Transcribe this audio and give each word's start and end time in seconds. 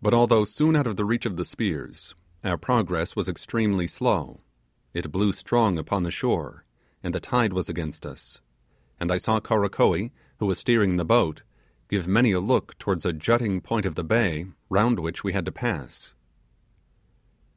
But 0.00 0.14
although 0.14 0.44
soon 0.44 0.76
out 0.76 0.86
of 0.86 0.94
the 0.94 1.04
reach 1.04 1.26
of 1.26 1.36
the 1.36 1.44
spears, 1.44 2.14
our 2.44 2.56
progress 2.56 3.16
was 3.16 3.28
extremely 3.28 3.88
slow; 3.88 4.42
it 4.94 5.10
blew 5.10 5.32
strong 5.32 5.76
upon 5.76 6.04
the 6.04 6.12
shore, 6.12 6.64
and 7.02 7.12
the 7.12 7.18
tide 7.18 7.52
was 7.52 7.68
against 7.68 8.06
us; 8.06 8.40
and 9.00 9.10
I 9.10 9.18
saw 9.18 9.40
Karakoee, 9.40 10.12
who 10.38 10.46
was 10.46 10.60
steering 10.60 10.98
the 10.98 11.04
boat, 11.04 11.42
give 11.88 12.06
many 12.06 12.30
a 12.30 12.38
look 12.38 12.78
towards 12.78 13.04
a 13.04 13.12
jutting 13.12 13.60
point 13.60 13.86
of 13.86 13.96
the 13.96 14.04
bay 14.04 14.46
round 14.68 15.00
which 15.00 15.24
we 15.24 15.32
had 15.32 15.46
to 15.46 15.50
pass. 15.50 16.14